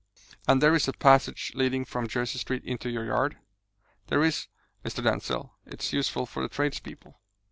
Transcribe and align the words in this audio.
"And 0.47 0.63
there 0.63 0.73
is 0.73 0.87
a 0.87 0.93
passage 0.93 1.51
leading 1.53 1.85
from 1.85 2.07
Jersey 2.07 2.39
Street 2.39 2.63
into 2.63 2.89
your 2.89 3.05
yard?" 3.05 3.37
"There 4.07 4.23
is, 4.23 4.47
Mr. 4.83 5.03
Denzil; 5.03 5.53
it's 5.67 5.93
useful 5.93 6.25
for 6.25 6.41
the 6.41 6.49
trades 6.49 6.79
people." 6.79 7.21